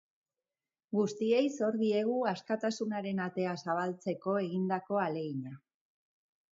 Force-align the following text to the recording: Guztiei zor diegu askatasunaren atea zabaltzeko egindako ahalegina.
Guztiei 0.99 1.41
zor 1.57 1.77
diegu 1.83 2.17
askatasunaren 2.31 3.23
atea 3.29 3.55
zabaltzeko 3.67 4.37
egindako 4.49 5.03
ahalegina. 5.05 5.59